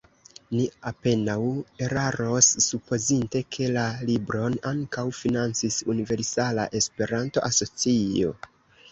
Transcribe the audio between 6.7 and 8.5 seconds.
Esperanto Asocio.